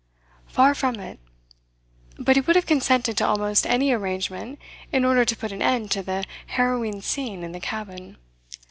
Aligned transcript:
Far 0.47 0.73
from 0.73 0.95
it; 0.99 1.19
but 2.17 2.35
he 2.35 2.41
would 2.41 2.55
have 2.55 2.65
consented 2.65 3.15
to 3.17 3.27
almost 3.27 3.67
any 3.67 3.91
arrangement 3.91 4.57
in 4.91 5.05
order 5.05 5.23
to 5.23 5.37
put 5.37 5.51
an 5.51 5.61
end 5.61 5.91
to 5.91 6.01
the 6.01 6.25
harrowing 6.47 7.01
scene 7.03 7.43
in 7.43 7.51
the 7.51 7.59
cabin. 7.59 8.17